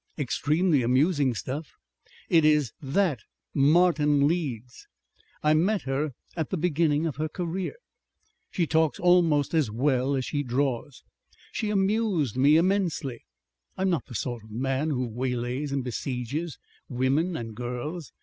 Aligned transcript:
"Extremely 0.17 0.81
amusing 0.81 1.35
stuff." 1.35 1.73
"It 2.27 2.43
is 2.43 2.71
that 2.81 3.19
Martin 3.53 4.27
Leeds. 4.27 4.87
I 5.43 5.53
met 5.53 5.83
her 5.83 6.13
at 6.35 6.49
the 6.49 6.57
beginning 6.57 7.05
of 7.05 7.17
her 7.17 7.29
career. 7.29 7.75
She 8.49 8.65
talks 8.65 8.99
almost 8.99 9.53
as 9.53 9.69
well 9.69 10.15
as 10.15 10.25
she 10.25 10.41
draws. 10.41 11.03
She 11.51 11.69
amused 11.69 12.35
me 12.35 12.57
immensely. 12.57 13.21
I'm 13.77 13.91
not 13.91 14.07
the 14.07 14.15
sort 14.15 14.43
of 14.43 14.49
man 14.49 14.89
who 14.89 15.05
waylays 15.07 15.71
and 15.71 15.83
besieges 15.83 16.57
women 16.89 17.37
and 17.37 17.53
girls. 17.53 18.11